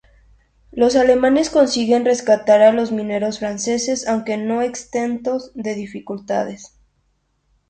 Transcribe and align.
Los 0.71 0.95
alemanes 0.95 1.51
consiguen 1.51 2.05
rescatar 2.05 2.63
a 2.63 2.71
los 2.71 2.91
mineros 2.91 3.37
franceses, 3.37 4.07
aunque 4.07 4.35
no 4.35 4.63
exentos 4.63 5.51
de 5.53 5.75
dificultades. 5.75 6.75